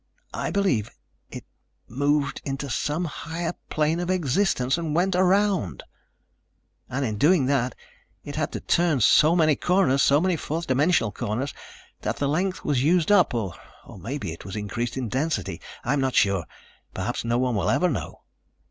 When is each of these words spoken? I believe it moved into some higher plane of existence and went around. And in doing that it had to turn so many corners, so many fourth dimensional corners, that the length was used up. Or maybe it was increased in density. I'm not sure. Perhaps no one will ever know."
I 0.33 0.49
believe 0.49 0.89
it 1.29 1.45
moved 1.87 2.41
into 2.43 2.71
some 2.71 3.05
higher 3.05 3.53
plane 3.69 3.99
of 3.99 4.09
existence 4.09 4.75
and 4.79 4.95
went 4.95 5.15
around. 5.15 5.83
And 6.89 7.05
in 7.05 7.19
doing 7.19 7.45
that 7.45 7.75
it 8.23 8.35
had 8.35 8.51
to 8.53 8.61
turn 8.61 9.01
so 9.01 9.35
many 9.35 9.55
corners, 9.55 10.01
so 10.01 10.19
many 10.19 10.37
fourth 10.37 10.65
dimensional 10.65 11.11
corners, 11.11 11.53
that 12.01 12.17
the 12.17 12.27
length 12.27 12.65
was 12.65 12.81
used 12.81 13.11
up. 13.11 13.35
Or 13.35 13.53
maybe 13.99 14.31
it 14.31 14.43
was 14.43 14.55
increased 14.55 14.97
in 14.97 15.07
density. 15.07 15.61
I'm 15.83 16.01
not 16.01 16.15
sure. 16.15 16.45
Perhaps 16.95 17.23
no 17.23 17.37
one 17.37 17.53
will 17.55 17.69
ever 17.69 17.87
know." 17.87 18.21